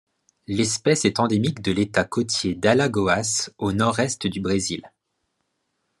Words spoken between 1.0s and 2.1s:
est endémique de l'État